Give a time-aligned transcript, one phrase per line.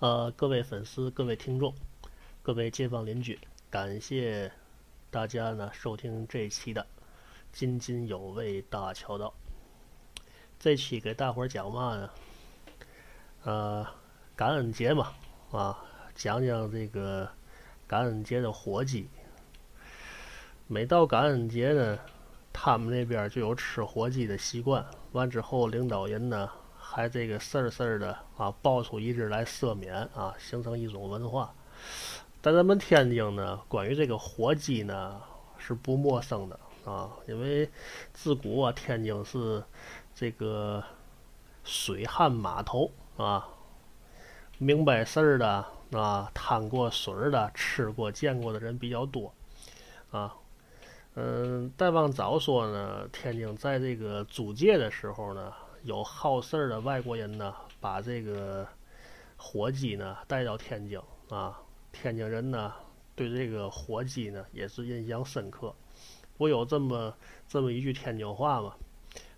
[0.00, 1.74] 呃，各位粉丝、各位听众、
[2.40, 3.36] 各位街坊邻居，
[3.68, 4.48] 感谢
[5.10, 6.86] 大家呢收听这一期的
[7.50, 9.34] 津津有味大桥道。
[10.56, 12.10] 这期给大伙儿讲嘛呢？
[13.42, 13.86] 呃，
[14.36, 15.12] 感恩节嘛，
[15.50, 15.76] 啊，
[16.14, 17.28] 讲讲这个
[17.88, 19.08] 感恩节的火鸡。
[20.68, 21.98] 每到感恩节呢，
[22.52, 24.86] 他们那边就有吃火鸡的习惯。
[25.10, 26.48] 完之后，领导人呢
[26.90, 31.54] 还这个事儿事儿的啊，爆出一只来赦免啊，形成一种文化。
[32.40, 35.20] 在咱们天津呢，关于这个火鸡呢
[35.58, 36.58] 是不陌生的
[36.90, 37.68] 啊，因为
[38.14, 39.62] 自古啊，天津是
[40.14, 40.82] 这个
[41.62, 43.46] 水旱码头啊，
[44.56, 49.34] 明白事儿的啊，趟过水的，吃过见过的人比较多
[50.10, 50.34] 啊。
[51.16, 58.66] 嗯，再往早说呢，天津在这个租界的时候呢，有好事儿的外国人呢，把这个
[59.36, 61.60] 火鸡呢带到天津啊，
[61.92, 62.72] 天津人呢
[63.14, 65.74] 对这个火鸡呢也是印象深刻。
[66.36, 67.14] 我有这么
[67.48, 68.74] 这么一句天津话吗，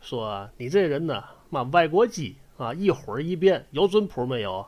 [0.00, 4.66] 说你这人呢，妈外国鸡啊，一会儿一变，有准谱没有？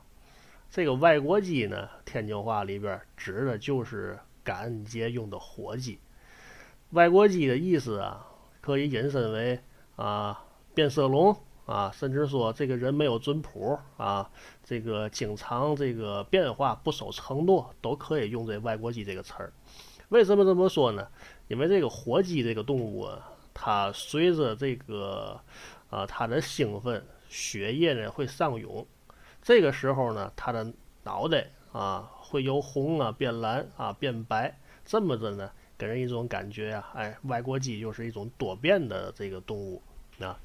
[0.70, 5.98] 这个外国鸡呢，天津话里边指的就是感恩节用的火鸡。
[6.90, 8.26] 外国鸡的意思啊，
[8.60, 9.58] 可以引申为
[9.96, 10.44] 啊
[10.74, 11.34] 变色龙
[11.68, 14.30] 啊，甚至说这个人没有准谱啊，
[14.64, 19.52] 这个经常这个变化不守承诺，都可以用这外国鸡这个词儿。
[20.08, 21.06] 为什么这么说呢？
[21.48, 25.38] 因为这个火鸡这个动物啊，它随着这个
[25.90, 28.86] 啊它的兴奋，血液呢会上涌，
[29.42, 30.72] 这个时候呢，它的
[31.02, 35.50] 脑袋啊会由红啊变蓝啊变白，这么着呢。
[35.76, 39.82] 给人一种感觉呀，哎，外国鸡就是一种多变的这个动物
[40.18, 40.40] 啊。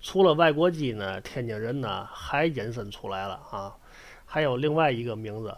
[0.00, 3.76] 除了外国鸡呢，天津人呢还引申出来了啊，
[4.24, 5.56] 还有另外一个名字，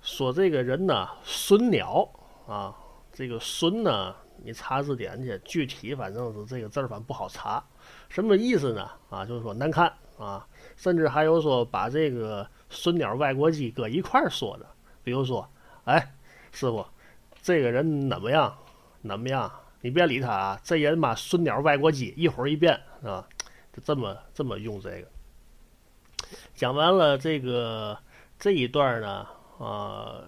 [0.00, 2.08] 说这个人呢损鸟
[2.46, 2.74] 啊。
[3.12, 7.64] 这个损呢，你查字典去，具体反正是这个字儿反正不好查，
[8.10, 8.90] 什么意思呢？
[9.08, 10.46] 啊，就是说难看啊，
[10.76, 14.66] 甚至还有说把这个损鸟外国鸡搁一块儿说的，
[15.02, 15.48] 比如说，
[15.84, 16.12] 哎，
[16.52, 16.84] 师傅。
[17.42, 18.54] 这个人怎么样？
[19.08, 19.50] 怎么样？
[19.80, 20.60] 你别理他啊！
[20.62, 23.26] 这人嘛，孙鸟外国鸡，一会儿一变啊，
[23.76, 25.08] 就这么这么用这个。
[26.54, 27.98] 讲完了这个
[28.38, 29.26] 这一段呢，
[29.58, 30.22] 啊，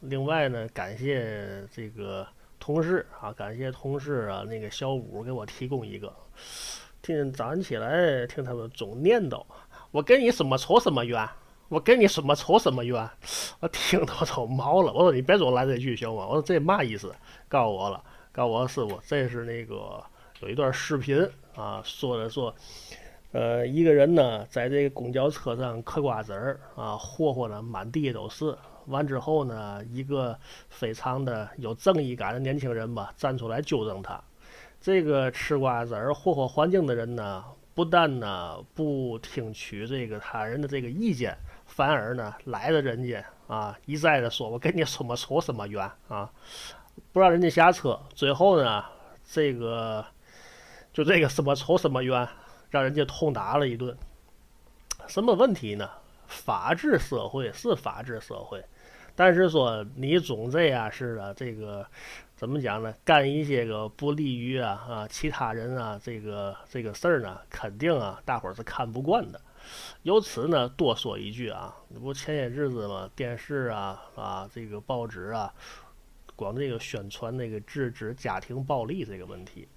[0.00, 2.26] 另外呢，感谢这个
[2.58, 6.10] 同事啊，感谢同事啊，那个小五给我提供一个。
[7.02, 9.44] 听早上起来听他们总念叨，
[9.90, 11.28] 我跟你什么仇什么冤。
[11.70, 13.10] 我跟你什么仇什么冤，
[13.58, 14.92] 我听都都毛了。
[14.92, 16.26] 我说你别总来这句行吗？
[16.26, 17.12] 我说这嘛意思？
[17.48, 20.04] 告诉我了，告诉我师傅，这是那个
[20.44, 22.54] 有一段视频啊，说的说，
[23.32, 28.54] 呃，一个人呢在这个公交车上嗑瓜子儿啊，霍霍的满地都是。
[28.88, 30.38] 完之后呢，一个
[30.68, 34.22] 非常的有正义感的年轻人吧，站出来纠正他。
[34.78, 41.34] 这个吃瓜子儿霍霍环境的人呢，不但呢不听取这个他人的这个意见。
[41.64, 46.30] 反而呢，来了人家啊，一再的说，我跟你什么仇什么冤啊，
[47.12, 47.98] 不让人家下车。
[48.14, 48.84] 最后呢，
[49.26, 50.04] 这个
[50.94, 52.26] 就这个什么仇什么冤，
[52.70, 53.94] 让人家痛打了一顿。
[55.06, 55.90] 什么问题呢？
[56.26, 58.64] 法治社会是法治社会，
[59.14, 61.86] 但是说你总这样似的，这个
[62.36, 62.94] 怎么讲呢？
[63.04, 69.40] 干一些个不利于啊啊其他人啊这个这个事儿呢，肯定啊大伙儿是看不惯的。
[70.02, 75.52] 由此呢，多说一句啊，这不前些日子嘛，电视啊啊，这个报纸啊，
[76.36, 79.68] 光这个宣传那个制止家庭暴力这个问题，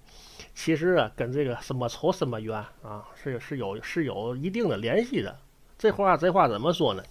[0.54, 5.38] 其实啊，跟这个什么仇什么怨啊，是是有是有一定的联系的。
[5.76, 7.02] 这话这话怎么说呢？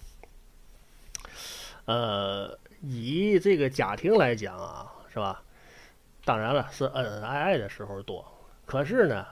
[1.86, 5.42] 呃，以这个家庭来讲啊，是吧？
[6.24, 8.24] 当然了，是恩恩爱爱的时候多，
[8.66, 9.26] 可是呢。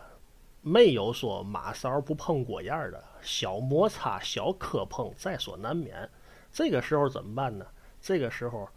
[0.63, 6.11] 没有说马勺不碰锅沿的小摩擦、小磕碰在所难免。
[6.51, 7.65] 这个时候怎么办呢？
[8.01, 8.69] 这个时候，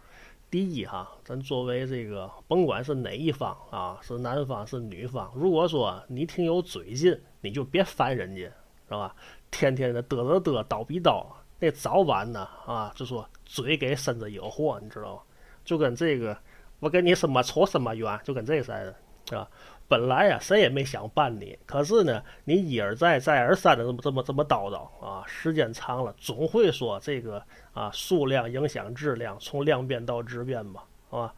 [0.49, 8.41] 第一哈，咱作为这个，甭管是哪一方啊，是男方是女方，如果说你挺有嘴劲，你就别烦人家，
[8.87, 9.15] 是吧？
[9.51, 11.25] 天天的嘚嘚嘚，叨逼叨，
[11.59, 15.21] 那早晚呢啊，就说嘴给身子惹祸，你知道吗？
[15.63, 16.35] 就跟这个，
[16.79, 18.95] 我跟你什么仇什么怨，就跟这似的，
[19.27, 19.47] 是吧？
[19.89, 27.43] 本来呀，谁也没想办你，可是呢，你一而再、再而三的这么、这么、这么叨叨啊，时间长了，总会说这个
[27.73, 31.33] 啊，数量影响质量，从量变到质变吧，好吧？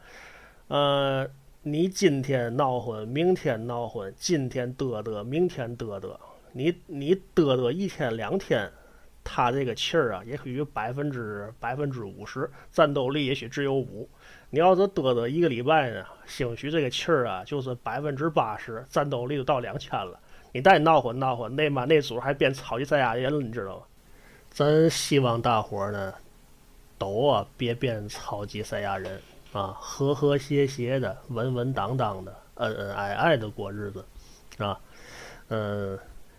[0.67, 1.27] 呃，
[1.63, 6.17] 你今天闹混，明天闹混，今天嘚嘚，明天嘚嘚，
[6.51, 8.69] 你你嘚嘚一天两天，
[9.33, 14.09] 他这个气儿啊，也许百分之百分之五十，战斗力也许只有五。
[14.49, 20.19] 你要是嘚嘚一个礼拜呢，兴许这个气儿啊，就是百分之八十，战斗力就到两千了。
[20.51, 23.83] 你再闹混闹混，那妈那组还变超级赛亚人了，你知道吗？
[24.49, 26.13] 咱希望大伙儿呢，
[26.97, 29.17] 都啊别变超级赛亚人
[29.53, 34.03] 啊，和和谐谐的、稳稳当当的、恩恩爱爱的过日子
[34.57, 34.77] 啊。
[35.47, 35.97] 嗯，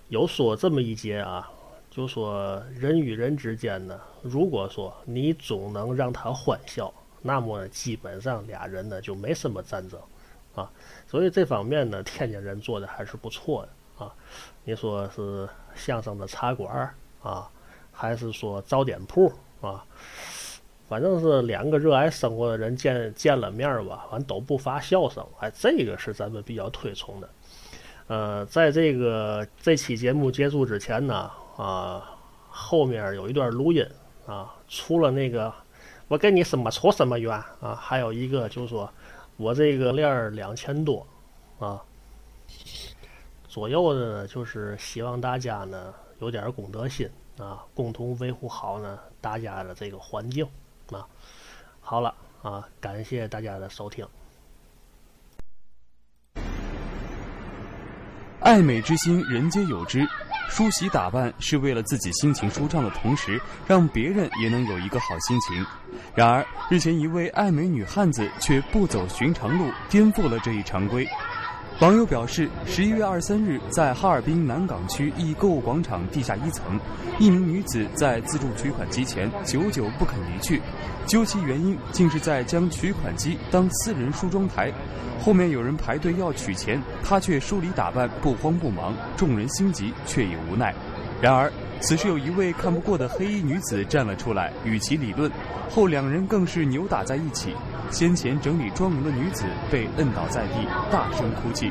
[0.08, 1.50] 有说这么一节啊，
[1.94, 6.92] 就说人与人之间呢，如果说你总能让他欢笑。
[7.24, 10.00] 那么基本上俩人呢就没什么战争，
[10.56, 10.68] 啊，
[11.06, 14.12] 所以这方面呢 天津人做的还是不错的啊。
[14.64, 16.92] 你说是相声的茶馆
[17.22, 17.48] 啊，
[17.92, 19.84] 还是说早点铺啊，
[20.88, 25.24] 反正是两个热爱生活的人见见了面吧，反正都不乏笑声。
[25.38, 27.30] 哎，这个是咱们比较推崇的。
[28.08, 32.16] 呃，在这个这期节目结束之前呢，啊，
[32.49, 33.87] 后面有一段录音
[34.26, 35.52] 啊，除了那个。
[36.08, 37.75] 我跟你什么仇什么冤啊！
[37.75, 38.93] 还有一个就是说，
[39.38, 41.06] 我这个链儿两千多
[41.58, 41.82] 啊
[43.49, 47.08] 左右的，就是希望大家呢有点公德心
[47.38, 50.46] 啊，共同维护好呢大家的这个环境
[50.90, 51.06] 啊。
[51.81, 54.06] 好了啊，感谢大家的收听。
[58.40, 60.06] 爱美之心，人皆有之。
[60.48, 65.64] 梳洗打扮是为了自己心情舒畅的同时，让别人也能有一个好心情。
[66.14, 71.08] 然而，日前一位爱美女汉子却不走寻常路，颠覆了这一常规。
[71.80, 76.78] 网友表示，十一月二十三日，在哈尔滨南岗区一购物广场地下一层，
[77.19, 80.60] 一名女子在自助取款机前久久不肯离去，
[81.06, 84.72] 究其原因，竟是在将取款机当私人梳妆台。
[85.20, 90.72] 后面有人排队要取钱，她却梳理打扮，不慌不忙，众人心急，却也无奈。
[91.20, 95.28] 然而，此时有一位看不过的黑衣女子站了出来，与其理论，
[95.69, 97.54] 后两人更是扭打在一起。
[97.92, 101.70] 先前整理妆容的女子被摁倒在地，大声哭泣。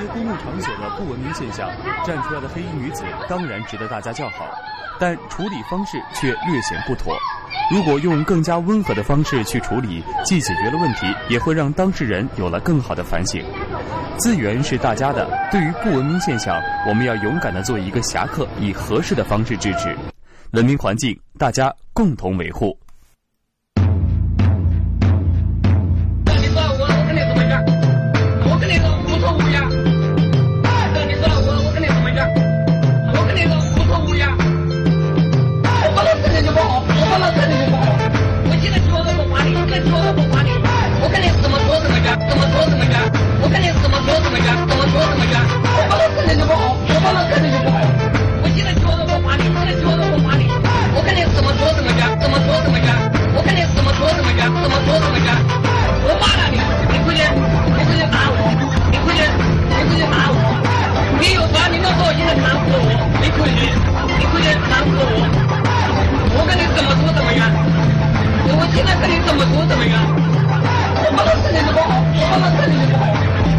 [0.00, 1.70] 些公共场所的不文明现象，
[2.04, 4.46] 站出来的黑衣女子当然值得大家叫好，
[4.98, 7.16] 但处理方式却略显不妥。
[7.72, 13.44] 如果用更加温和的方式去处理，既解决了问题，也会让当事人有了更好的反省。
[14.18, 19.96] 资源是大家的，对于不文明现象，我们要勇敢地做一个侠客，以合适的方式制止。
[20.52, 22.76] 文明环境，大家共同维护。
[63.44, 63.60] 出去，
[64.18, 65.20] 你不仅拦不我，
[66.32, 67.44] 我跟你怎么说怎么冤，
[68.56, 73.04] 我现在跟你怎么说怎么冤，我不能是你的包，我不能是你的包，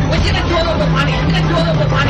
[0.09, 2.09] 我现在说都不还你，现在说都不还你，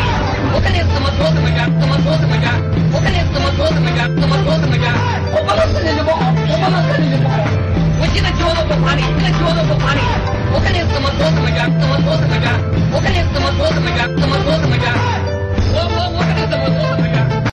[0.55, 2.47] 我跟你怎么说怎么冤，怎么说怎么冤，
[2.95, 4.87] 我跟你怎么说怎么冤，怎么说怎么冤，
[5.35, 7.35] 我不能是你的包，我不能是你的包，
[7.99, 9.99] 我现在说都不还你，现在说都不还你，
[10.55, 12.47] 我跟你怎么说怎么冤，怎么说怎么冤，
[12.95, 14.87] 我跟你怎么说怎么冤，怎么说怎么冤。
[15.75, 17.35] 我我我跟你怎么说怎么样？